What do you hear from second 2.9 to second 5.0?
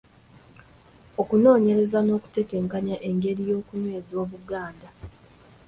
engeri y'okunyweza Obuganda.